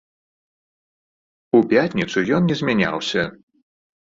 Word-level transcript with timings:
У 1.57 1.61
пятніцу 1.73 2.17
ён 2.39 2.51
не 2.53 2.61
змяняўся. 2.63 3.23